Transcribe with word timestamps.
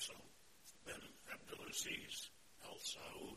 Faisal 0.00 0.24
bin 0.88 1.02
Abdulaziz 1.28 2.32
Al 2.64 2.80
Saud 2.80 3.36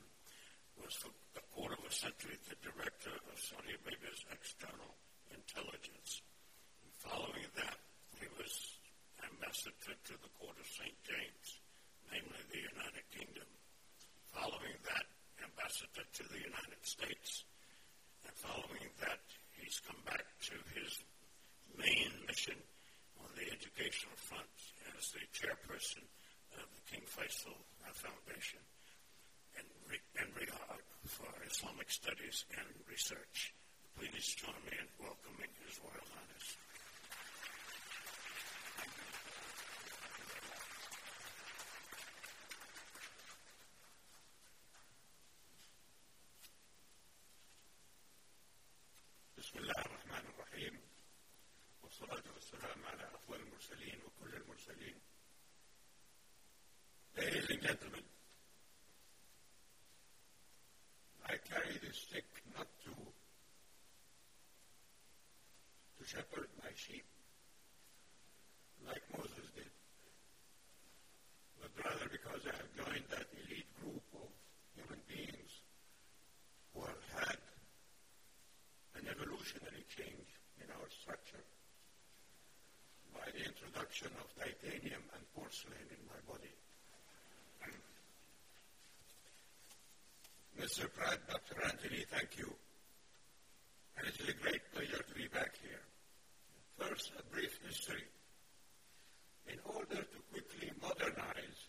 was 0.79 0.95
for 0.95 1.11
a 1.35 1.43
quarter 1.51 1.75
of 1.75 1.83
a 1.83 1.91
century 1.91 2.39
the 2.47 2.55
director 2.63 3.11
of 3.11 3.35
Saudi 3.35 3.75
Arabia's 3.83 4.23
external 4.31 4.95
intelligence. 5.35 6.23
And 6.79 6.91
following 7.03 7.51
that, 7.59 7.75
he 8.15 8.31
was 8.39 8.79
ambassador 9.27 9.91
to 10.07 10.15
the 10.23 10.31
court 10.39 10.55
of 10.55 10.63
St. 10.71 10.95
James, 11.03 11.59
namely 12.07 12.39
the 12.47 12.63
United 12.63 13.03
Kingdom. 13.11 13.49
Following 14.31 14.79
that, 14.87 15.07
ambassador 15.43 16.07
to 16.15 16.23
the 16.31 16.47
United 16.47 16.79
States. 16.87 17.43
And 18.23 18.31
following 18.39 18.87
that, 19.03 19.19
he's 19.59 19.83
come 19.83 19.99
back 20.07 20.23
to 20.47 20.55
his 20.79 21.03
main 21.75 22.11
mission 22.23 22.55
on 23.19 23.27
the 23.35 23.51
educational 23.51 24.15
front 24.15 24.55
as 24.95 25.11
the 25.11 25.27
chairperson 25.35 26.07
of 26.61 26.67
the 26.75 26.83
King 26.89 27.05
Faisal 27.07 27.57
Foundation 27.93 28.59
in, 29.55 29.65
in 30.19 30.27
Riyadh 30.33 30.57
uh, 30.69 31.07
for 31.07 31.29
Islamic 31.45 31.89
Studies 31.91 32.45
and 32.57 32.67
Research. 32.89 33.53
Please 33.97 34.35
join 34.35 34.57
me 34.65 34.73
in 34.81 34.89
welcoming 34.99 35.51
His 35.65 35.79
Royal 35.79 36.07
Highness. 36.11 36.42
To 66.03 66.09
shepherd 66.09 66.51
my 66.59 66.69
sheep 66.75 67.05
like 68.87 69.03
Moses 69.15 69.47
did, 69.55 69.71
but 71.61 71.71
rather 71.79 72.11
because 72.11 72.43
I 72.43 72.55
have 72.59 72.71
joined 72.75 73.07
that 73.07 73.27
elite 73.39 73.71
group 73.79 74.03
of 74.19 74.27
human 74.75 74.99
beings 75.07 75.63
who 76.75 76.83
have 76.83 77.03
had 77.15 77.39
an 78.99 79.07
evolutionary 79.07 79.87
change 79.95 80.27
in 80.59 80.67
our 80.75 80.87
structure 80.91 81.47
by 83.15 83.23
the 83.31 83.47
introduction 83.47 84.11
of 84.19 84.27
titanium 84.35 85.03
and 85.15 85.23
porcelain 85.31 85.87
in 85.87 86.01
my 86.11 86.19
body. 86.27 86.51
Mr. 90.59 90.91
Pratt, 90.91 91.19
Dr. 91.31 91.63
Anthony, 91.63 92.03
thank 92.11 92.37
you. 92.37 92.51
And 93.97 94.07
it 94.07 94.19
is 94.19 94.29
a 94.29 94.33
great 94.33 94.61
pleasure 94.73 95.01
to 95.01 95.13
be 95.15 95.27
back. 95.27 95.62
First, 96.89 97.15
a 97.15 97.23
brief 97.31 97.55
history. 97.63 98.03
In 99.47 99.55
order 99.63 100.03
to 100.03 100.19
quickly 100.35 100.67
modernize, 100.83 101.59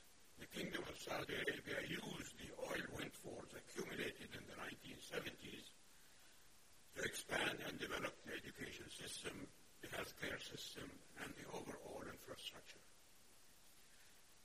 the 0.42 0.50
Kingdom 0.50 0.82
of 0.90 0.98
Saudi 0.98 1.38
Arabia 1.38 1.86
used 1.86 2.34
the 2.34 2.50
oil 2.58 2.82
windfalls 2.98 3.54
accumulated 3.54 4.34
in 4.34 4.42
the 4.50 4.58
1970s 4.58 5.70
to 6.98 7.00
expand 7.06 7.62
and 7.62 7.78
develop 7.78 8.10
the 8.26 8.34
education 8.34 8.90
system, 8.90 9.46
the 9.86 9.88
healthcare 9.94 10.40
system, 10.42 10.90
and 11.22 11.30
the 11.38 11.46
overall 11.54 12.02
infrastructure. 12.10 12.82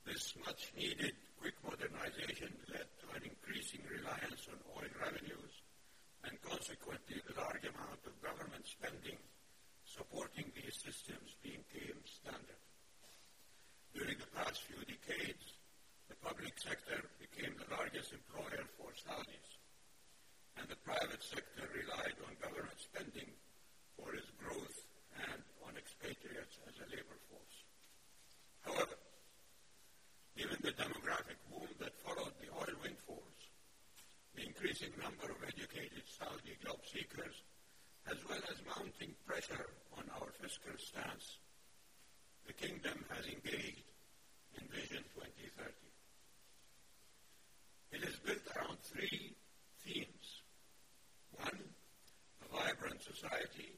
This 0.06 0.38
much 0.46 0.70
needed 0.78 1.18
quick 1.42 1.58
modernization 1.66 2.54
led 2.70 2.86
to 3.02 3.06
an 3.18 3.26
increasing 3.26 3.82
reliance 3.90 4.46
on 4.54 4.62
oil 4.78 4.94
revenues 5.02 5.66
and 6.30 6.38
consequently 6.46 7.26
the 7.26 7.42
large 7.42 7.66
amount 7.66 8.06
of 8.06 8.14
government 8.22 8.70
spending 8.70 9.18
supporting 9.90 10.46
these 10.54 10.78
systems 10.78 11.34
became 11.42 11.98
standard. 12.06 12.62
During 13.94 14.22
the 14.22 14.30
past 14.38 14.62
few 14.70 14.78
decades, 14.86 15.58
the 16.06 16.16
public 16.22 16.54
sector 16.62 17.10
became 17.18 17.58
the 17.58 17.74
largest 17.74 18.14
employer 18.14 18.70
for 18.78 18.94
Saudis, 18.94 19.50
and 20.62 20.70
the 20.70 20.78
private 20.86 21.09
sector 21.22 21.68
relied 21.76 22.18
on 22.26 22.36
government 22.40 22.80
spending 22.80 23.30
for 23.96 24.16
its 24.16 24.32
growth 24.40 24.80
and 25.16 25.42
on 25.68 25.76
expatriates 25.76 26.60
as 26.68 26.76
a 26.80 26.88
labor 26.90 27.20
force. 27.28 27.58
However, 28.64 28.98
given 30.36 30.60
the 30.62 30.76
demographic 30.76 31.40
boom 31.52 31.68
that 31.80 31.96
followed 32.00 32.34
the 32.40 32.52
oil 32.56 32.76
windfalls, 32.84 33.40
the 34.36 34.46
increasing 34.46 34.92
number 35.02 35.28
of 35.28 35.44
educated 35.44 36.04
Saudi 36.08 36.56
job 36.64 36.80
seekers, 36.88 37.44
as 38.08 38.18
well 38.28 38.42
as 38.50 38.64
mounting 38.66 39.14
pressure 39.28 39.68
on 39.98 40.06
our 40.20 40.32
fiscal 40.42 40.74
stance, 40.78 41.40
the 42.48 42.54
kingdom 42.54 43.04
has 43.14 43.26
engaged 43.28 43.84
in 44.58 44.66
Vision 44.72 45.04
2030. 45.14 45.90
It 47.92 48.04
is 48.08 48.16
built 48.20 48.46
around 48.56 48.78
three 48.82 49.36
themes. 49.84 50.42
One, 51.32 51.60
a 52.42 52.48
vibrant 52.56 53.02
society. 53.02 53.74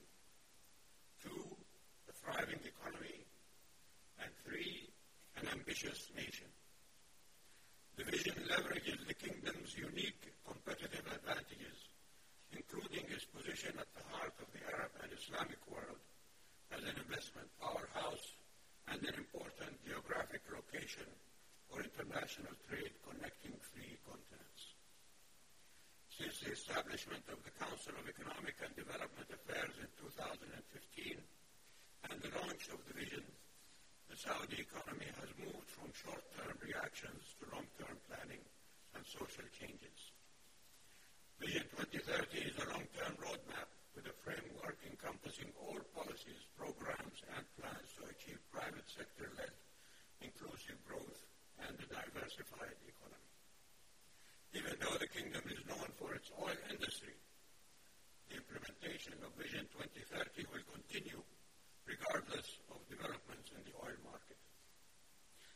Two, 1.23 1.45
a 2.09 2.13
thriving 2.13 2.59
economy. 2.63 3.25
And 4.21 4.31
three, 4.45 4.89
an 5.37 5.47
ambitious 5.51 6.09
nation. 6.15 6.47
The 7.97 8.03
vision 8.05 8.35
leverages 8.49 9.05
the 9.07 9.13
kingdom's 9.13 9.75
unique 9.77 10.33
competitive 10.47 11.05
advantages, 11.07 11.89
including 12.51 13.05
its 13.09 13.25
position 13.25 13.73
at 13.79 13.87
the 13.95 14.03
heart 14.15 14.33
of 14.41 14.47
the 14.53 14.63
Arab 14.73 14.91
and 15.03 15.11
Islamic 15.13 15.59
world 15.69 15.99
as 16.71 16.81
an 16.83 16.95
investment 17.03 17.47
powerhouse 17.61 18.35
and 18.87 18.99
an 19.03 19.15
important 19.15 19.77
geographic 19.85 20.41
location 20.51 21.07
for 21.69 21.81
international 22.31 22.55
trade 22.63 22.95
connecting 23.03 23.51
three 23.75 23.99
continents. 24.07 24.63
Since 26.07 26.39
the 26.47 26.55
establishment 26.55 27.27
of 27.27 27.43
the 27.43 27.51
Council 27.59 27.91
of 27.99 28.07
Economic 28.07 28.55
and 28.63 28.71
Development 28.71 29.27
Affairs 29.35 29.75
in 29.83 29.91
2015 29.99 31.19
and 32.07 32.17
the 32.23 32.31
launch 32.39 32.71
of 32.71 32.79
the 32.87 32.95
vision, 32.95 33.27
the 34.07 34.15
Saudi 34.15 34.63
economy 34.63 35.11
has 35.19 35.27
moved 35.43 35.67
from 35.75 35.91
short-term 35.91 36.55
reactions 36.63 37.35
to 37.35 37.51
long-term 37.51 37.99
planning 38.07 38.43
and 38.95 39.03
social 39.03 39.47
changes. 39.51 40.15
Vision 41.35 41.67
2030 41.83 42.47
is 42.47 42.55
a 42.63 42.71
long-term 42.71 43.19
roadmap 43.19 43.67
with 43.91 44.07
a 44.07 44.15
framework 44.23 44.79
encompassing 44.87 45.51
all 45.59 45.83
policies, 45.91 46.47
programs, 46.55 47.27
and 47.35 47.43
plans 47.59 47.91
to 47.99 48.07
achieve 48.07 48.39
private 48.55 48.87
sector-led 48.87 49.51
inclusive 50.23 50.79
growth 50.87 51.27
and 51.67 51.77
a 51.77 51.87
diversified 51.93 52.77
economy. 52.89 53.33
Even 54.53 54.75
though 54.81 54.97
the 54.97 55.07
kingdom 55.07 55.43
is 55.49 55.61
known 55.69 55.89
for 55.97 56.13
its 56.13 56.31
oil 56.41 56.57
industry, 56.69 57.15
the 58.29 58.37
implementation 58.41 59.13
of 59.21 59.30
Vision 59.41 59.65
2030 59.73 60.45
will 60.53 60.61
continue 60.69 61.17
regardless 61.89 62.61
of 62.69 62.77
developments 62.85 63.49
in 63.57 63.65
the 63.65 63.73
oil 63.81 63.97
market. 64.05 64.37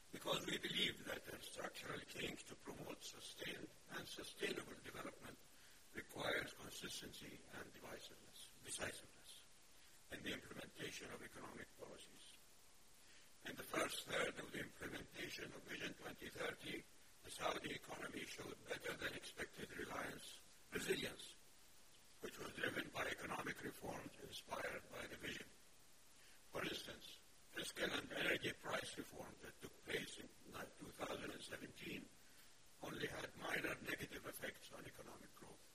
Because 0.09 0.41
we 0.49 0.57
believe 0.57 0.97
that 1.05 1.21
a 1.29 1.37
structural 1.37 2.01
change 2.09 2.41
to 2.49 2.57
promote 2.65 2.97
sustained 3.05 3.69
and 3.93 4.01
sustainable 4.09 4.73
development 4.81 5.37
requires 5.93 6.49
consistency 6.57 7.37
and 7.61 7.65
decisiveness 8.65 9.31
in 10.09 10.19
the 10.25 10.33
implementation 10.33 11.05
of 11.13 11.21
economic 11.21 11.69
policies. 11.77 12.25
In 13.45 13.53
the 13.53 13.69
first 13.69 14.09
third 14.09 14.33
of 14.41 14.49
the 14.49 14.65
implementation 14.65 15.45
of 15.53 15.61
Vision 15.69 15.93
2030, 16.01 16.81
the 17.21 17.31
Saudi 17.37 17.77
economy 17.77 18.25
showed 18.25 18.57
better 18.65 18.97
than 18.97 19.13
expected 19.13 19.69
resilience, 20.75 21.24
by 22.95 23.03
economic 23.11 23.59
reforms 23.59 24.15
inspired 24.23 24.83
by 24.95 25.03
the 25.11 25.19
vision. 25.19 25.43
For 26.55 26.63
instance, 26.63 27.19
fiscal 27.51 27.91
and 27.91 28.07
energy 28.23 28.55
price 28.63 28.95
reforms 28.95 29.35
that 29.43 29.51
took 29.59 29.75
place 29.83 30.15
in 30.23 30.31
2017 30.55 32.07
only 32.87 33.07
had 33.11 33.27
minor 33.43 33.75
negative 33.83 34.23
effects 34.23 34.71
on 34.71 34.87
economic 34.87 35.27
growth. 35.35 35.65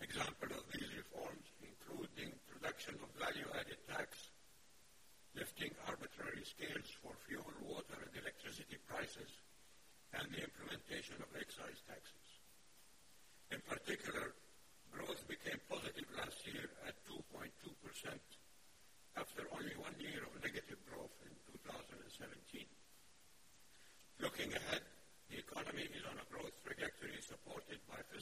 Examples 0.00 0.56
of 0.56 0.64
these 0.72 0.88
reforms 0.96 1.44
include 1.60 2.08
the 2.16 2.32
introduction 2.32 2.96
of 3.04 3.12
value-added 3.20 3.80
tax, 3.92 4.32
lifting 5.36 5.76
arbitrary 5.84 6.40
scales 6.48 6.88
for 7.04 7.12
fuel, 7.28 7.52
water, 7.68 8.00
and 8.00 8.14
electricity 8.16 8.80
prices, 8.88 9.28
and 10.16 10.24
the 10.32 10.40
implementation 10.40 11.20
of 11.20 11.28
excise 11.36 11.84
taxes. 11.84 12.28
In 13.52 13.60
particular, 13.68 14.37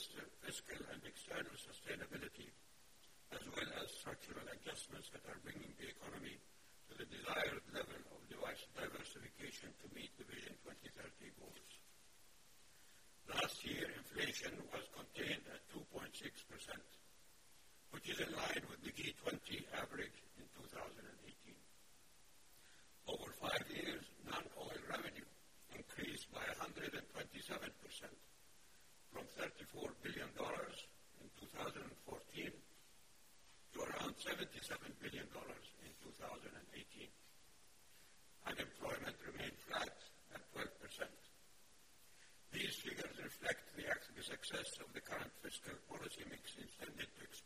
fiscal, 0.07 0.31
fiscal 0.47 0.83
and 0.95 1.03
external 1.03 1.57
sustainability, 1.59 2.47
as 3.35 3.43
well 3.51 3.71
as 3.83 3.91
structural 3.91 4.47
adjustments 4.55 5.11
that 5.11 5.27
are 5.27 5.41
bringing 5.43 5.75
the 5.83 5.91
economy 5.91 6.39
to 6.87 6.95
the 6.95 7.09
desired 7.11 7.65
level 7.75 7.99
of 8.15 8.21
diversification 8.31 9.75
to 9.83 9.91
meet 9.99 10.15
the 10.15 10.27
Vision 10.31 10.55
2030 10.63 11.35
goals. 11.43 11.73
Last 13.35 13.59
year, 13.67 13.91
inflation 13.99 14.55
was 14.71 14.87
contained 14.95 15.43
at 15.51 15.59
2.6%, 15.75 15.91
which 17.91 18.07
is 18.07 18.23
in 18.23 18.31
line 18.31 18.63
with 18.71 18.79
the 18.87 18.95
G20 18.95 19.67
average 19.75 20.19
in 20.39 20.47
2018. 20.55 21.59
Over 23.11 23.31
five 23.43 23.67
years, 23.75 24.07
non-oil 24.23 24.79
revenue 24.87 25.27
increased 25.75 26.31
by 26.31 26.47
127%, 26.63 26.95
$34 29.37 29.93
billion 30.03 30.31
in 31.21 31.29
2014 31.39 32.51
to 33.73 33.79
around 33.81 34.15
$77 34.17 34.41
billion 35.01 35.29
in 35.29 35.93
2018. 36.03 37.09
Unemployment 38.49 39.17
remained 39.29 39.59
flat 39.69 39.97
at 40.35 40.43
12%. 40.57 40.67
These 42.53 42.77
figures 42.81 43.17
reflect 43.21 43.67
the 44.17 44.25
success 44.25 44.81
of 44.81 44.89
the 44.97 45.01
current 45.05 45.31
fiscal 45.45 45.77
policy 45.93 46.25
mix 46.33 46.57
intended 46.57 47.05
to 47.05 47.21
expand 47.23 47.46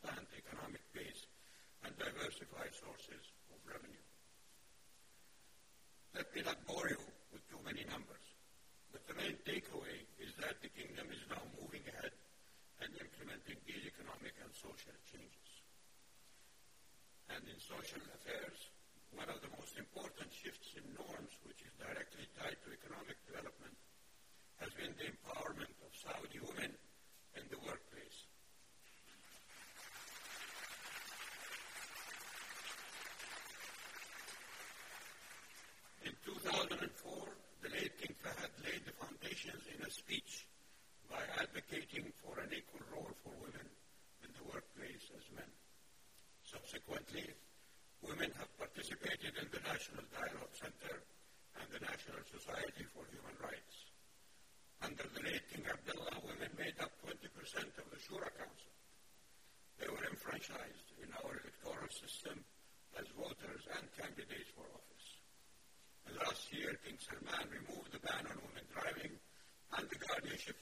social 14.71 14.95
changes. 15.11 15.51
And 17.27 17.43
in 17.43 17.59
social 17.59 17.99
affairs, 18.15 18.71
one 19.11 19.27
of 19.27 19.43
the 19.43 19.51
most 19.59 19.75
important 19.75 20.31
shifts 20.31 20.71
in 20.79 20.83
norms, 20.95 21.35
which 21.43 21.59
is 21.59 21.75
directly 21.75 22.23
tied 22.39 22.55
to 22.63 22.71
economic 22.71 23.19
development, 23.27 23.75
has 24.63 24.71
been 24.79 24.95
the 24.95 25.11
empowerment 25.11 25.75
of 25.83 25.91
Saudi 25.91 26.39
women 26.39 26.71
in 27.35 27.43
the 27.51 27.59
workplace. 27.67 28.19
In 36.07 36.15
2004, 36.23 36.79
the 37.59 37.69
late 37.75 37.95
King 37.99 38.15
Fahd 38.23 38.51
laid 38.63 38.87
the 38.87 38.95
foundations 38.95 39.63
in 39.67 39.83
a 39.83 39.91
speech 39.91 40.47
by 41.11 41.19
advocating 41.43 42.10
Subsequently, 46.71 47.27
women 47.99 48.31
have 48.39 48.47
participated 48.55 49.35
in 49.35 49.43
the 49.51 49.59
National 49.67 50.07
Dialogue 50.07 50.55
Center 50.55 51.03
and 51.59 51.67
the 51.67 51.83
National 51.83 52.23
Society 52.31 52.87
for 52.95 53.03
Human 53.11 53.35
Rights. 53.43 53.91
Under 54.79 55.03
the 55.11 55.19
late 55.19 55.43
King 55.51 55.67
Abdullah, 55.67 56.23
women 56.23 56.47
made 56.55 56.79
up 56.79 56.95
20% 57.03 57.27
of 57.75 57.91
the 57.91 57.99
Shura 57.99 58.31
Council. 58.39 58.71
They 59.83 59.91
were 59.91 60.07
enfranchised 60.15 60.87
in 61.03 61.11
our 61.19 61.43
electoral 61.43 61.91
system 61.91 62.39
as 62.95 63.03
voters 63.19 63.67
and 63.75 63.83
candidates 63.99 64.55
for 64.55 64.63
office. 64.71 65.07
And 66.07 66.15
last 66.23 66.55
year, 66.55 66.71
King 66.87 66.95
Salman 67.03 67.51
removed 67.51 67.91
the 67.91 67.99
ban 67.99 68.31
on 68.31 68.39
women 68.47 68.63
driving 68.71 69.19
and 69.75 69.91
the 69.91 69.99
guardianship 70.07 70.55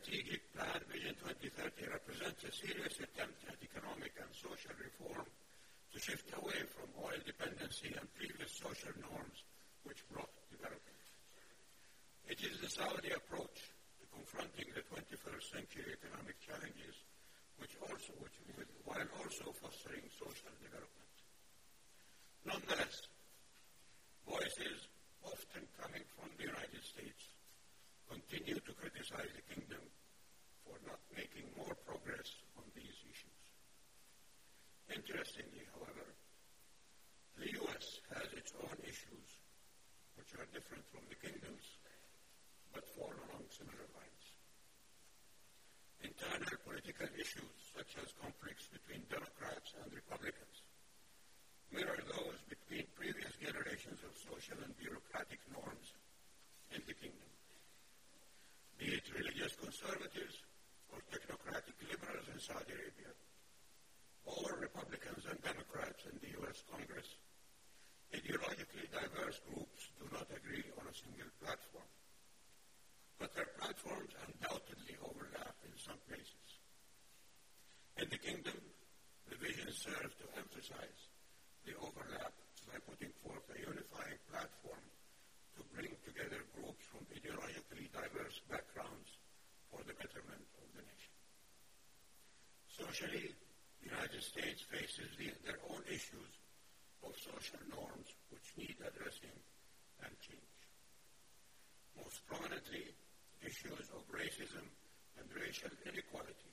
strategic 0.00 0.40
plan, 0.56 0.80
Vision 0.88 1.12
2030, 1.20 1.92
represents 1.92 2.40
a 2.48 2.52
serious 2.56 2.96
attempt 3.04 3.36
at 3.52 3.60
economic 3.60 4.16
and 4.16 4.32
social 4.32 4.72
reform 4.80 5.28
to 5.92 5.96
shift 6.00 6.24
away 6.40 6.56
from 6.72 6.88
oil 7.04 7.20
dependency 7.28 7.92
and 7.92 8.08
previous 8.16 8.48
social 8.56 8.96
norms 8.96 9.44
which 9.84 10.00
brought 10.08 10.32
development. 10.48 11.04
It 12.32 12.40
is 12.40 12.64
the 12.64 12.72
Saudi 12.72 13.12
approach 13.12 13.60
to 14.00 14.04
confronting 14.08 14.72
the 14.72 14.80
21st 14.88 15.44
century 15.52 15.92
economic 15.92 16.40
challenges 16.40 16.96
which 17.60 17.76
also, 17.84 18.16
which, 18.24 18.32
while 18.88 19.04
also 19.20 19.52
fostering 19.60 20.08
social 20.16 20.54
development. 20.64 21.12
Nonetheless, 22.48 23.04
voices 24.24 24.88
often 25.28 25.68
coming 25.76 26.04
from 26.16 26.32
the 26.40 26.48
United 26.48 26.80
States 26.80 27.36
continue 28.10 28.58
to 28.58 28.72
criticize 28.74 29.30
the 29.38 29.44
kingdom 29.54 29.78
for 30.66 30.74
not 30.82 30.98
making 31.20 31.52
more 31.52 31.76
progress 31.84 32.32
on 32.56 32.64
these 32.72 32.96
issues. 33.04 33.40
Interestingly, 34.88 35.68
however, 35.76 36.08
the 37.36 37.52
U.S. 37.60 38.00
has 38.16 38.28
its 38.32 38.56
own 38.56 38.76
issues 38.88 39.28
which 40.16 40.32
are 40.40 40.48
different 40.56 40.84
from 40.88 41.04
the 41.12 41.18
kingdom's 41.20 41.76
but 42.72 42.88
fall 42.96 43.12
along 43.12 43.44
similar 43.52 43.84
lines. 43.92 44.24
Internal 46.00 46.56
political 46.64 47.10
issues 47.20 47.52
such 47.76 48.00
as 48.00 48.16
conflicts 48.16 48.72
between 48.72 49.04
Democrats 49.12 49.76
and 49.84 49.92
Republicans 49.92 50.64
mirror 51.68 52.00
those 52.16 52.40
between 52.48 52.88
previous 52.96 53.30
generations 53.36 54.00
of 54.08 54.12
social 54.16 54.56
and 54.64 54.72
bureaucratic 54.80 55.38
norms 55.52 55.92
in 56.72 56.80
the 56.88 56.96
kingdom. 56.96 57.30
Be 58.80 58.96
it 58.96 59.06
religious 59.12 59.54
conservatives 59.60 60.40
or 60.92 60.98
technocratic 61.12 61.76
liberals 61.86 62.28
in 62.40 62.56
Saudi 62.56 62.72
Arabia, 62.72 63.12
or 64.24 64.48
Republicans 64.64 65.28
and 65.28 65.36
Democrats 65.44 66.08
in 66.08 66.16
the 66.24 66.32
U.S. 66.40 66.64
Congress, 66.72 67.20
ideologically 68.16 68.88
diverse 68.88 69.44
groups 69.44 69.92
do 70.00 70.08
not 70.08 70.24
agree 70.32 70.64
on 70.80 70.88
a 70.88 70.96
single 70.96 71.28
platform. 71.36 71.84
But 73.20 73.36
their 73.36 73.52
platforms 73.60 74.16
undoubtedly 74.24 74.96
overlap 75.04 75.52
in 75.68 75.76
some 75.76 76.00
places. 76.08 76.48
In 78.00 78.08
the 78.08 78.16
kingdom, 78.16 78.56
the 79.28 79.36
vision 79.36 79.68
serves 79.76 80.16
to 80.24 80.26
emphasize 80.40 81.00
the 81.68 81.76
overlap 81.76 82.32
by 82.64 82.80
putting 82.88 83.12
forth 83.20 83.44
a 83.52 83.60
unifying 83.60 84.16
platform 84.32 84.86
to 85.60 85.68
bring 85.76 85.92
together 86.08 86.40
groups 86.56 86.88
from 86.88 87.04
ideologically 87.12 87.92
diverse 87.92 88.40
backgrounds 88.48 89.20
for 89.68 89.84
the 89.84 89.92
betterment 89.92 90.48
of 90.56 90.68
the 90.72 90.80
nation. 90.80 91.10
Socially, 92.90 93.30
the 93.78 93.86
United 93.86 94.18
States 94.18 94.66
faces 94.66 95.14
the, 95.14 95.30
their 95.46 95.62
own 95.70 95.78
issues 95.86 96.32
of 97.06 97.14
social 97.14 97.62
norms 97.70 98.10
which 98.34 98.50
need 98.58 98.74
addressing 98.82 99.38
and 100.02 100.10
change. 100.18 100.58
Most 101.94 102.18
prominently, 102.26 102.90
issues 103.46 103.86
of 103.94 104.02
racism 104.10 104.66
and 105.22 105.26
racial 105.38 105.70
inequality, 105.86 106.50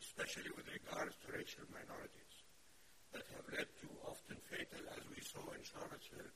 especially 0.00 0.48
with 0.56 0.64
regards 0.72 1.12
to 1.20 1.36
racial 1.36 1.68
minorities, 1.68 2.34
that 3.12 3.28
have 3.36 3.44
led 3.52 3.68
to 3.84 3.92
often 4.08 4.40
fatal, 4.48 4.80
as 4.96 5.04
we 5.12 5.20
saw 5.20 5.44
in 5.52 5.60
Charlottesville, 5.60 6.32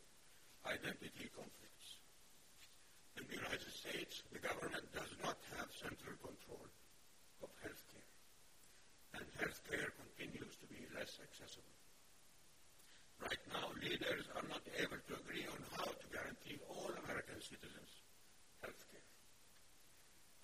identity 0.68 1.32
conflicts. 1.32 1.88
In 3.16 3.24
the 3.32 3.40
United 3.40 3.72
States, 3.72 4.28
the 4.28 4.44
government 4.44 4.84
does 4.92 5.16
not 5.24 5.40
have 5.56 5.72
central 5.72 6.20
control 6.20 6.68
of 7.40 7.48
health 7.64 7.80
care, 7.88 8.12
and 9.18 9.26
health 9.36 9.60
care 9.68 9.92
continues 10.00 10.56
to 10.56 10.66
be 10.72 10.80
less 10.96 11.18
accessible. 11.20 11.76
Right 13.20 13.44
now, 13.52 13.68
leaders 13.82 14.24
are 14.32 14.46
not 14.48 14.64
able 14.80 14.96
to 14.96 15.12
agree 15.20 15.44
on 15.44 15.60
how 15.76 15.90
to 15.92 16.06
guarantee 16.08 16.56
all 16.70 16.88
American 17.04 17.36
citizens 17.42 17.92
health 18.62 18.82
care. 18.88 19.08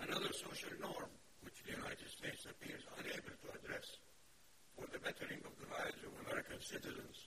Another 0.04 0.26
social 0.38 0.70
norm 0.78 1.10
which 1.42 1.58
the 1.66 1.74
United 1.74 2.06
States 2.06 2.46
appears 2.46 2.86
unable 2.94 3.34
to 3.42 3.48
address 3.58 3.98
for 4.78 4.86
the 4.94 5.02
bettering 5.02 5.42
of 5.42 5.50
the 5.58 5.66
lives 5.74 5.98
of 6.06 6.14
American 6.30 6.62
citizens 6.62 7.26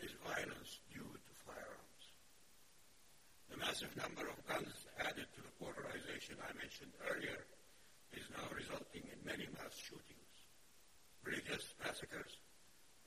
is 0.00 0.08
violence 0.24 0.80
due 0.88 1.04
to 1.04 1.32
firearms. 1.44 2.04
The 3.52 3.60
massive 3.60 3.92
number 3.92 4.24
of 4.24 4.40
guns 4.48 4.72
added 5.04 5.28
to 5.36 5.40
the 5.44 5.52
polarization 5.60 6.40
I 6.40 6.56
mentioned 6.56 6.96
earlier 7.04 7.44
is 8.16 8.24
now 8.32 8.48
resulting 8.56 9.04
in 9.04 9.20
many 9.20 9.44
mass 9.60 9.76
shootings, 9.76 10.32
religious 11.20 11.76
massacres, 11.84 12.40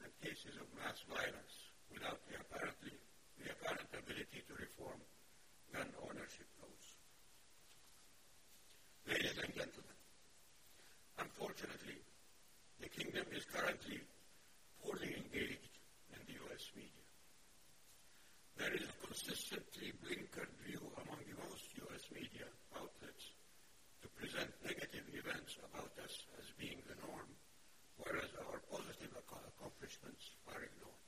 and 0.05 0.13
cases 0.21 0.61
of 0.61 0.69
mass 0.77 1.01
violence 1.09 1.73
without 1.89 2.21
the, 2.29 2.37
apparently, 2.37 2.93
the 3.41 3.49
apparent 3.49 3.89
ability 3.97 4.45
to 4.45 4.53
reform 4.61 5.01
gun 5.73 5.89
ownership 6.05 6.42
the 13.13 13.19
kingdom 13.19 13.37
is 13.37 13.45
currently 13.45 14.01
fully 14.81 15.13
engaged 15.13 15.73
in 16.13 16.19
the 16.25 16.33
U.S. 16.49 16.65
media. 16.73 17.05
There 18.57 18.73
is 18.73 18.89
a 18.89 19.05
consistently 19.05 19.93
blinkered 20.01 20.49
view 20.65 20.81
among 21.05 21.21
the 21.29 21.37
most 21.45 21.61
U.S. 21.77 22.09
media 22.09 22.49
outlets 22.73 23.37
to 24.01 24.07
present 24.17 24.49
negative 24.65 25.05
events 25.13 25.61
about 25.61 25.93
us 26.01 26.25
as 26.41 26.49
being 26.57 26.81
the 26.89 26.97
norm, 27.05 27.29
whereas 28.01 28.33
our 28.49 28.57
positive 28.73 29.13
accomplishments 29.13 30.33
are 30.49 30.65
ignored. 30.65 31.05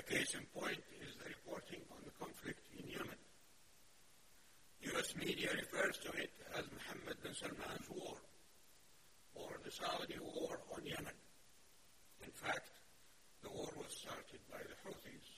A 0.00 0.02
case 0.02 0.32
in 0.32 0.48
point 0.56 0.80
is 1.04 1.12
the 1.20 1.28
reporting 1.28 1.84
on 1.92 2.00
the 2.08 2.14
conflict 2.16 2.64
in 2.72 2.88
Yemen. 2.88 3.20
U.S. 4.96 5.12
media 5.20 5.52
refers 5.60 6.00
to 6.08 6.10
it 6.16 6.32
as 6.56 6.64
Mohammed 6.72 7.20
bin 7.20 7.36
Salman's 7.36 7.88
war, 7.92 8.16
or 9.34 9.58
the 9.64 9.70
Saudi 9.70 10.18
war 10.22 10.60
on 10.74 10.86
Yemen. 10.86 11.18
In 12.22 12.30
fact, 12.30 12.70
the 13.42 13.50
war 13.50 13.68
was 13.76 13.90
started 13.90 14.40
by 14.50 14.62
the 14.62 14.78
Houthis, 14.86 15.28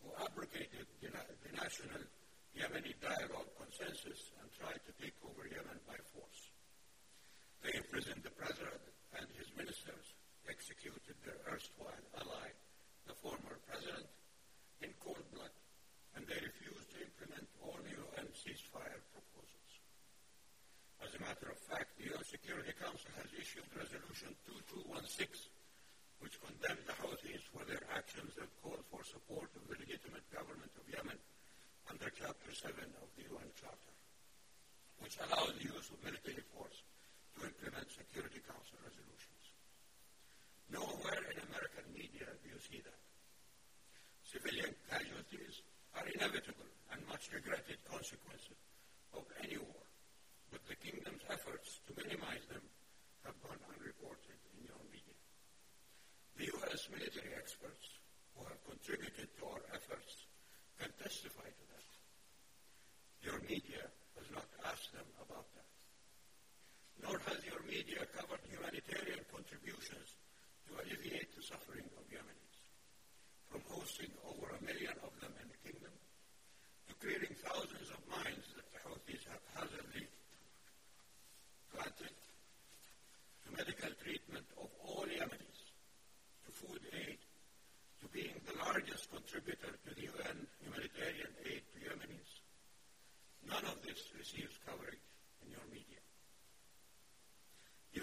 who 0.00 0.12
abrogated 0.22 0.86
the, 1.00 1.08
the 1.08 1.52
national 1.56 2.04
Yemeni 2.56 2.94
dialogue 3.00 3.48
consensus 3.56 4.30
and 4.40 4.48
tried 4.54 4.80
to 4.84 4.92
take 5.00 5.16
over 5.24 5.48
Yemen 5.48 5.80
by 5.88 5.96
force. 6.12 6.40
They 7.64 7.74
imprisoned 7.76 8.22
the 8.22 8.34
president 8.36 8.80
and 9.16 9.26
his 9.36 9.48
ministers, 9.56 10.14
executed 10.48 11.16
their 11.24 11.40
erstwhile 11.50 12.06
ally, 12.20 12.48
the 13.06 13.16
former 13.18 13.58
president, 13.66 14.08
in 14.80 14.92
cold 15.00 15.24
blood, 15.34 15.52
and 16.16 16.24
they 16.26 16.40
refused 16.40 16.88
to 16.92 17.04
implement 17.04 17.46
all 17.60 17.76
UN 17.84 18.28
ceasefire 18.32 19.02
proposals. 19.12 19.70
As 21.00 21.16
a 21.16 21.20
matter 21.24 21.48
of 21.48 21.56
fact, 21.56 21.96
the 21.96 22.12
UN 22.12 22.24
Security 22.28 22.76
Council 22.76 23.08
has 23.16 23.32
issued 23.32 23.64
Resolution 23.72 24.36
2216, 24.44 25.48
which 26.20 26.36
condemned 26.44 26.84
the 26.84 26.92
Houthis 27.00 27.40
for 27.48 27.64
their 27.64 27.80
actions 27.96 28.36
and 28.36 28.48
called 28.60 28.84
for 28.92 29.00
support 29.02 29.48
of 29.56 29.64
the 29.64 29.80
legitimate 29.80 30.28
government 30.28 30.68
of 30.76 30.84
Yemen 30.92 31.16
under 31.88 32.12
Chapter 32.12 32.52
7 32.52 32.76
of 33.00 33.08
the 33.16 33.24
UN 33.32 33.48
Charter, 33.56 33.94
which 35.00 35.16
allows 35.24 35.56
the 35.56 35.72
use 35.72 35.88
of 35.88 36.04
military 36.04 36.44
force 36.52 36.84
to 37.32 37.48
implement 37.48 37.88
Security 37.88 38.44
Council 38.44 38.76
resolutions. 38.84 39.44
Nowhere 40.68 41.24
in 41.32 41.40
American 41.48 41.88
media 41.96 42.28
do 42.44 42.52
you 42.52 42.60
see 42.60 42.84
that. 42.84 43.00
Civilian 44.28 44.76
casualties 44.92 45.64
are 45.96 46.04
inevitable 46.12 46.68
and 46.92 47.00
much 47.08 47.32
regretted 47.32 47.80
consequences 48.10 48.58
of 49.14 49.22
any 49.46 49.54
war, 49.54 49.86
but 50.50 50.58
the 50.66 50.74
kingdom's 50.82 51.22
efforts 51.30 51.78
to 51.86 51.94
minimize 51.94 52.42
them 52.50 52.62
have 53.22 53.38
gone 53.46 53.58
unreported 53.70 54.34
in 54.58 54.66
your 54.66 54.82
media. 54.90 55.14
The 56.34 56.50
U.S. 56.58 56.90
military 56.90 57.30
experts 57.38 57.86
who 58.34 58.42
have 58.50 58.58
contributed 58.66 59.30
to 59.38 59.42
our 59.46 59.62
efforts 59.70 60.26
can 60.82 60.90
testify 60.98 61.46
to 61.46 61.64
that. 61.70 61.86
Your 63.22 63.38
media 63.46 63.86
has 64.18 64.26
not 64.34 64.48
asked 64.66 64.90
them 64.90 65.06
about 65.22 65.46
that. 65.54 65.70
Nor 67.06 67.22
has 67.30 67.38
your 67.46 67.62
media 67.62 68.02
covered 68.10 68.42
humanitarian 68.50 69.22
contributions 69.30 70.18
to 70.66 70.82
alleviate 70.82 71.30
the 71.38 71.46
suffering 71.46 71.86
of 71.94 72.02
Yemenis, 72.10 72.54
from 73.54 73.62
hosting 73.70 74.10
over 74.26 74.50
a 74.50 74.60
million 74.66 74.98
of 75.06 75.14
them 75.22 75.30
in 75.38 75.46
the 75.46 75.60
kingdom, 75.62 75.94
to 76.88 76.94
clearing 76.98 77.34
thousands 77.44 77.88
of 77.90 78.00
mines 78.10 78.46
that 78.56 78.66
the 78.74 78.80
Houthis 78.82 79.22
haphazardly 79.30 80.06
planted, 81.74 82.16
to 83.44 83.48
medical 83.56 83.92
treatment 84.02 84.46
of 84.58 84.68
all 84.84 85.06
Yemenis, 85.06 85.60
to 86.44 86.50
food 86.50 86.82
aid, 86.92 87.18
to 88.02 88.06
being 88.10 88.34
the 88.46 88.56
largest 88.64 89.10
contributor 89.10 89.70
to 89.86 89.90
the 89.94 90.02
UN 90.10 90.46
humanitarian 90.62 91.32
aid 91.46 91.62
to 91.72 91.76
Yemenis. 91.78 92.30
None 93.46 93.64
of 93.70 93.78
this 93.86 94.10
receives 94.18 94.58
coverage 94.66 95.02
in 95.46 95.50
your 95.54 95.66
media. 95.70 96.02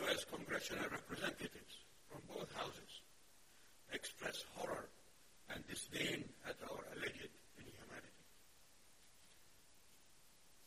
U.S. 0.03 0.25
congressional 0.31 0.87
representatives 0.91 1.83
from 2.07 2.21
both 2.27 2.51
houses 2.55 3.03
express 3.91 4.43
horror 4.55 4.87
and 5.53 5.65
disdain 5.67 6.23
at 6.47 6.55
our 6.71 6.83
alleged 6.95 7.31
inhumanity. 7.59 8.25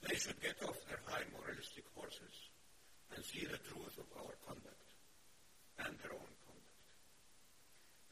They 0.09 0.16
should 0.16 0.40
get 0.40 0.56
off 0.64 0.76
their 0.88 1.00
high 1.06 1.25
moralistic 1.37 1.85
horses 1.94 2.35
and 3.14 3.25
see 3.25 3.44
the 3.44 3.61
truth 3.68 3.96
of 4.00 4.09
our 4.16 4.35
conduct 4.49 4.85
and 5.85 5.92
their 6.00 6.16
own 6.16 6.33
conduct. 6.49 6.80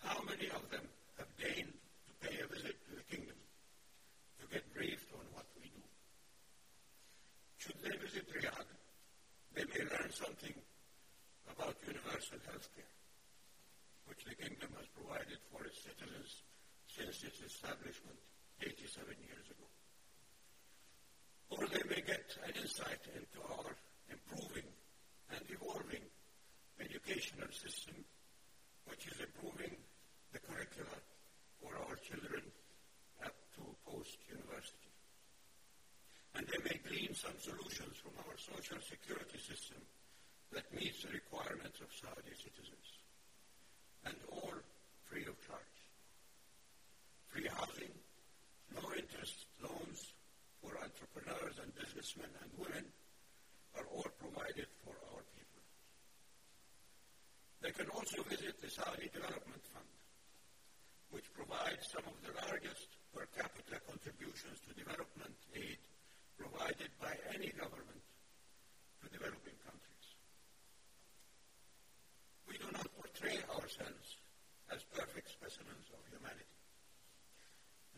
How 0.05 0.21
many 0.29 0.49
of 0.53 0.65
them 0.71 0.85
have 1.17 1.31
deigned 1.41 1.73
to 1.73 2.13
pay 2.21 2.37
a 2.39 2.47
visit 2.47 2.77
to 2.89 2.91
the 2.97 3.07
kingdom 3.09 3.37
to 4.41 4.45
get 4.53 4.63
briefed 4.75 5.11
on 5.17 5.25
what 5.33 5.49
we 5.57 5.73
do? 5.73 5.85
Should 7.59 7.81
they 7.83 7.97
visit 7.97 8.29
Riyadh, 8.31 8.71
they 9.57 9.65
may 9.65 9.85
learn 9.89 10.13
something 10.13 10.55
about 11.51 11.75
universal 11.87 12.39
health 12.47 12.69
care 12.77 12.93
which 14.07 14.25
the 14.25 14.37
kingdom 14.37 14.71
has 14.77 14.89
provided 14.97 15.37
for 15.53 15.65
its 15.65 15.83
citizens 15.85 16.43
since 16.89 17.25
its 17.25 17.41
establishment 17.45 18.17
87 18.63 19.05
years 19.21 19.47
ago. 19.53 19.69
Or 21.53 21.65
they 21.69 21.85
may 21.89 22.01
get 22.01 22.25
an 22.45 22.57
insight 22.57 23.05
into 23.13 23.41
our 23.53 23.77
improving 24.09 24.69
and 25.33 25.45
evolving 25.49 26.05
educational 26.81 27.53
system, 27.53 28.01
which 28.89 29.07
is 29.09 29.21
improving 29.21 29.77
the 30.33 30.41
curricula 30.41 30.99
for 31.61 31.73
our 31.85 31.97
children 32.01 32.43
up 33.25 33.37
to 33.57 33.63
post-university. 33.85 34.93
And 36.37 36.47
they 36.49 36.61
may 36.65 36.79
glean 36.85 37.13
some 37.13 37.37
solutions 37.41 37.97
from 38.01 38.17
our 38.25 38.37
social 38.37 38.81
security 38.81 39.41
system 39.41 39.81
that 40.53 40.68
meets 40.79 41.03
the 41.03 41.11
requirements 41.11 41.81
of 41.83 41.91
Saudi 41.91 42.35
citizens 42.39 42.89
and 44.07 44.15
all 44.31 44.55
free 45.11 45.27
of 45.27 45.35
charge. 45.43 45.79
Free 47.29 47.51
housing, 47.51 47.91
no 48.75 48.87
interest 48.95 49.47
loans 49.59 50.15
for 50.63 50.79
entrepreneurs 50.79 51.59
and 51.59 51.75
businessmen 51.75 52.31
and 52.43 52.51
women 52.57 52.85
are 53.77 53.87
all 53.91 54.07
provided 54.23 54.71
for 54.87 54.95
our 55.11 55.23
people. 55.35 55.63
They 57.61 57.75
can 57.75 57.91
also 57.91 58.23
visit 58.31 58.61
the 58.63 58.71
Saudi 58.71 59.11
Development 59.11 59.63
Fund, 59.75 59.93
which 61.11 61.27
provides 61.35 61.91
some 61.91 62.07
of 62.07 62.17
the 62.23 62.35
largest 62.47 62.87
per 63.11 63.27
capita 63.35 63.83
contributions 63.83 64.63
to 64.63 64.79
development 64.79 65.35
aid 65.55 65.79
provided 66.39 66.91
by 67.03 67.19
any 67.35 67.51
government 67.59 68.03
to 69.03 69.11
developing 69.11 69.59
countries. 69.67 70.07
We 72.47 72.57
do 72.59 72.69
not 72.73 72.87
portray 72.97 73.39
ourselves 73.53 74.17
as 74.73 74.81
perfect 74.95 75.29
specimens 75.31 75.87
of 75.93 76.01
humanity, 76.09 76.59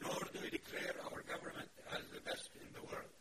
nor 0.02 0.18
do 0.32 0.38
we 0.42 0.50
declare 0.50 0.96
our 1.06 1.22
government 1.22 1.70
as 1.92 2.02
the 2.14 2.20
best 2.25 2.50
in 2.58 2.66
the 2.75 2.82
world. 2.88 3.14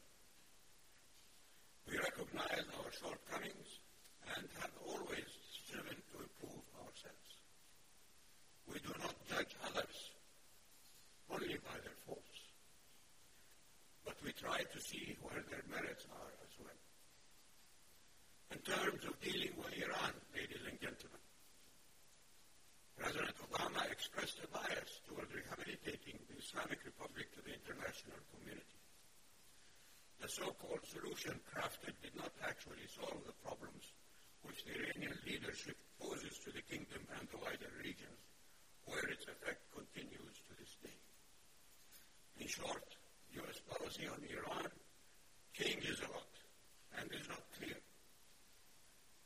We 1.89 1.97
recognize 1.97 2.65
our 2.77 2.91
shortcomings 2.93 3.69
and 4.37 4.45
have 4.61 4.73
always 4.85 5.25
striven 5.49 5.97
to 5.97 6.15
improve 6.21 6.65
ourselves. 6.81 7.31
We 8.69 8.77
do 8.79 8.93
not 9.01 9.15
judge 9.29 9.53
others 9.65 9.97
only 11.29 11.57
by 11.61 11.77
their 11.81 11.97
faults, 12.05 12.39
but 14.05 14.17
we 14.25 14.31
try 14.33 14.61
to 14.61 14.79
see 14.81 15.15
where 15.21 15.41
their 15.49 15.65
merits 15.69 16.05
are 16.09 16.33
as 16.45 16.53
well. 16.61 16.81
In 18.53 18.61
terms 18.65 19.05
of 19.05 19.13
dealing 19.21 19.53
with 19.57 19.73
Iran, 19.77 20.13
ladies 20.33 20.65
and 20.69 20.77
gentlemen, 20.81 21.21
President 22.97 23.35
Obama 23.49 23.89
expressed 23.91 24.39
a 24.43 24.47
bias 24.51 24.99
toward 25.07 25.27
rehabilitating 25.33 26.19
Republic 26.85 27.27
to 27.35 27.41
the 27.41 27.53
international 27.53 28.19
community. 28.35 28.79
The 30.21 30.27
so-called 30.27 30.83
solution 30.83 31.39
crafted 31.47 31.95
did 32.03 32.15
not 32.15 32.31
actually 32.43 32.83
solve 32.91 33.23
the 33.25 33.35
problems 33.43 33.91
which 34.43 34.63
the 34.65 34.75
Iranian 34.75 35.17
leadership 35.25 35.77
poses 35.99 36.39
to 36.43 36.51
the 36.51 36.63
kingdom 36.67 37.03
and 37.19 37.27
the 37.31 37.39
wider 37.39 37.71
region, 37.83 38.11
where 38.85 39.03
its 39.07 39.23
effect 39.23 39.63
continues 39.71 40.35
to 40.47 40.51
this 40.59 40.75
day. 40.83 40.99
In 42.39 42.47
short, 42.47 42.83
U.S. 43.35 43.59
policy 43.67 44.07
on 44.07 44.19
Iran 44.27 44.71
changes 45.53 45.99
a 45.99 46.11
lot 46.11 46.33
and 46.99 47.07
is 47.13 47.27
not 47.27 47.43
clear. 47.59 47.79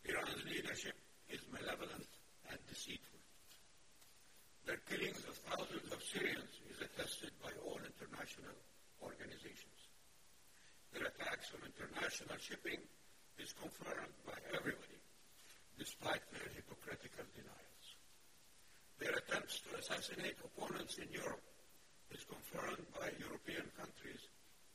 Iran's 0.06 0.44
leadership 0.46 0.98
is 1.30 1.40
malevolent 1.52 2.10
and 2.50 2.60
deceitful. 2.68 3.22
Their 4.66 4.82
killings 4.90 5.24
of 5.28 5.36
thousands 5.50 5.92
of 5.92 6.02
Syrians 6.04 6.54
is 6.72 6.82
attested 6.82 7.32
by 7.42 7.52
all 7.66 7.80
international 8.34 8.58
organizations. 9.02 9.80
Their 10.94 11.06
attacks 11.06 11.54
on 11.54 11.62
international 11.66 12.38
shipping 12.42 12.82
is 13.38 13.54
confirmed 13.54 14.14
by 14.26 14.38
everybody, 14.54 15.02
despite 15.78 16.22
their 16.34 16.50
hypocritical 16.54 17.26
denials. 17.34 17.88
Their 18.98 19.14
attempts 19.18 19.62
to 19.66 19.78
assassinate 19.78 20.38
opponents 20.42 20.98
in 20.98 21.10
Europe 21.12 21.44
is 22.14 22.26
confirmed 22.26 22.86
by 22.94 23.10
European 23.22 23.66
countries 23.78 24.22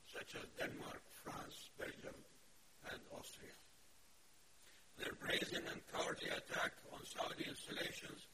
such 0.07 0.35
as 0.35 0.47
Denmark, 0.59 1.03
France, 1.23 1.71
Belgium, 1.79 2.19
and 2.91 3.00
Austria. 3.15 3.55
Their 4.99 5.15
brazen 5.23 5.62
and 5.71 5.81
cowardly 5.95 6.31
attack 6.31 6.75
on 6.91 6.99
Saudi 7.07 7.47
installations 7.47 8.27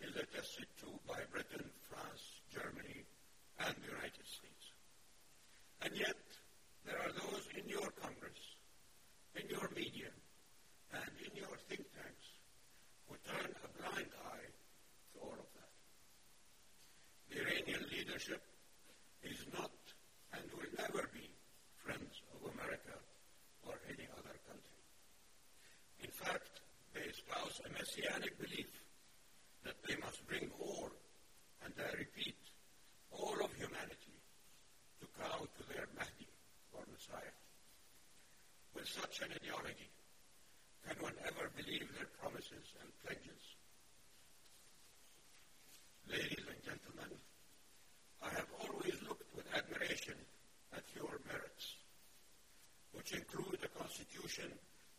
is 0.00 0.16
attested 0.16 0.68
to 0.80 0.88
by 1.06 1.20
Britain, 1.30 1.68
France, 1.88 2.40
Germany, 2.48 3.04
and 3.60 3.74
the 3.82 3.88
United 3.92 4.24
States. 4.24 4.45
And 5.86 5.94
yet, 5.96 6.16
there 6.84 6.98
are 6.98 7.12
those 7.12 7.46
in 7.54 7.68
your 7.68 7.88
Congress, 8.02 8.42
in 9.36 9.48
your 9.48 9.70
media, 9.70 10.10
and 10.92 11.10
in 11.22 11.36
your 11.36 11.54
think 11.68 11.86
tanks 11.94 12.26
who 13.06 13.14
turn 13.22 13.54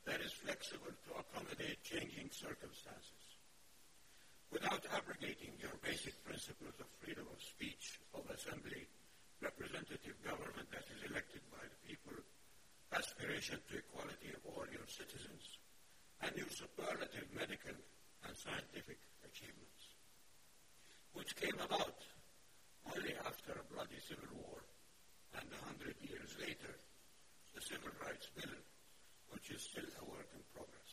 that 0.06 0.22
is 0.22 0.34
flexible 0.34 0.90
to 0.90 1.12
accommodate 1.14 1.78
changing 1.84 2.32
circumstances. 2.34 3.38
Without 4.50 4.82
abrogating 4.96 5.54
your 5.60 5.76
basic 5.84 6.16
principles 6.24 6.74
of 6.80 6.88
freedom 7.04 7.28
of 7.30 7.38
speech, 7.44 8.00
of 8.16 8.26
assembly, 8.34 8.88
representative 9.44 10.18
government 10.26 10.66
that 10.74 10.88
is 10.90 11.06
elected 11.12 11.44
by 11.54 11.62
the 11.62 11.80
people, 11.86 12.18
aspiration 12.96 13.60
to 13.70 13.78
equality 13.78 14.34
of 14.34 14.42
all 14.50 14.66
your 14.74 14.88
citizens, 14.90 15.62
and 16.26 16.34
your 16.34 16.50
superlative 16.50 17.30
medical 17.36 17.78
and 18.26 18.34
scientific 18.34 18.98
achievements, 19.22 19.94
which 21.14 21.36
came 21.38 21.60
about 21.62 22.02
only 22.90 23.14
after 23.28 23.54
a 23.54 23.68
bloody 23.70 24.02
civil 24.02 24.32
war 24.34 24.64
and 25.38 25.46
a 25.52 25.62
hundred 25.68 25.94
years 26.02 26.34
later, 26.40 26.74
the 27.54 27.62
Civil 27.62 27.92
Rights 28.02 28.32
Bill 28.34 28.58
which 29.38 29.54
is 29.54 29.62
still 29.70 29.86
a 29.86 30.06
work 30.10 30.26
in 30.34 30.42
progress. 30.50 30.92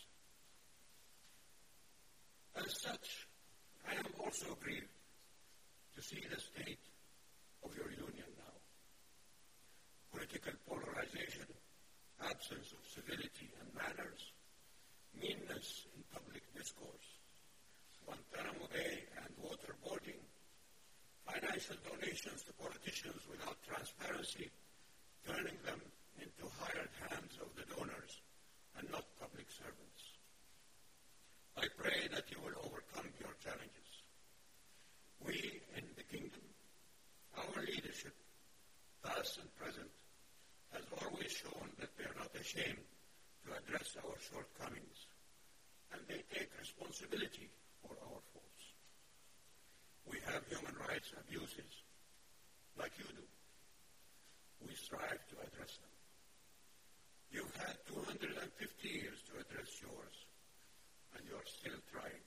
As 2.60 2.68
such, 2.76 3.24
I 3.88 3.96
am 3.96 4.04
also 4.20 4.52
grieved 4.60 4.92
to 5.96 6.02
see 6.04 6.20
the 6.28 6.36
state 6.36 6.84
of 7.64 7.72
your 7.72 7.88
union 7.88 8.28
now. 8.36 8.56
Political 10.12 10.60
polarization, 10.68 11.48
absence 12.20 12.68
of 12.76 12.84
civility 12.84 13.48
and 13.64 13.72
manners, 13.72 14.20
meanness 15.16 15.88
in 15.96 16.04
public 16.12 16.44
discourse, 16.52 17.08
Guantanamo 18.04 18.68
Bay 18.68 19.08
and 19.24 19.32
waterboarding, 19.40 20.20
financial 21.24 21.80
donations 21.80 22.44
to 22.44 22.52
politicians 22.60 23.24
without 23.24 23.56
transparency, 23.64 24.52
turning 25.24 25.56
them 25.64 25.80
into 26.20 26.44
hired 26.60 26.92
hands 27.08 27.40
of 27.40 27.48
the 27.56 27.64
donors 27.72 28.20
and 28.78 28.90
not 28.90 29.04
public 29.20 29.46
servants. 29.50 30.02
I 31.56 31.66
pray 31.78 32.08
that 32.12 32.30
you 32.30 32.38
will 32.42 32.58
overcome 32.66 33.10
your 33.20 33.34
challenges. 33.42 33.90
We 35.24 35.62
in 35.76 35.86
the 35.96 36.02
kingdom, 36.02 36.42
our 37.38 37.62
leadership, 37.62 38.14
past 39.02 39.38
and 39.38 39.50
present, 39.56 39.90
has 40.72 40.82
always 41.02 41.30
shown 41.30 41.70
that 41.78 41.90
we 41.98 42.04
are 42.04 42.18
not 42.18 42.34
ashamed 42.54 42.86
to 43.44 43.50
address 43.50 43.96
our 44.04 44.14
shortcomings, 44.30 44.98
and 45.92 46.00
they 46.08 46.22
take 46.30 46.48
responsibility 46.58 47.50
for 47.82 47.94
our 48.06 48.20
faults. 48.32 48.64
We 50.06 50.18
have 50.26 50.46
human 50.46 50.74
rights 50.88 51.10
abuses, 51.18 51.82
like 52.78 52.92
you 52.98 53.04
do. 53.10 53.26
We 54.66 54.74
strive 54.74 55.22
to 55.34 55.36
address 55.42 55.76
them. 55.82 55.94
You've 57.30 57.56
had 57.56 57.76
250 57.90 58.88
years 58.88 59.18
to 59.28 59.32
address 59.42 59.70
yours, 59.82 60.16
and 61.16 61.26
you're 61.26 61.46
still 61.46 61.80
trying. 61.90 62.23